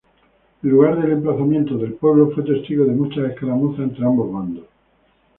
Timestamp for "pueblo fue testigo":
1.93-2.85